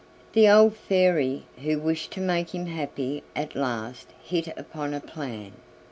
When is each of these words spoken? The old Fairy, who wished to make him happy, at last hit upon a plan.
The 0.33 0.49
old 0.49 0.75
Fairy, 0.77 1.43
who 1.61 1.77
wished 1.77 2.09
to 2.13 2.21
make 2.21 2.55
him 2.55 2.65
happy, 2.65 3.21
at 3.35 3.53
last 3.55 4.07
hit 4.23 4.47
upon 4.57 4.95
a 4.95 4.99
plan. 4.99 5.51